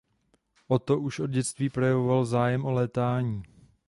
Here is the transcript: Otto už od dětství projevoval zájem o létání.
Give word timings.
Otto 0.67 0.99
už 0.99 1.19
od 1.19 1.27
dětství 1.31 1.69
projevoval 1.69 2.25
zájem 2.25 2.65
o 2.65 2.71
létání. 2.71 3.43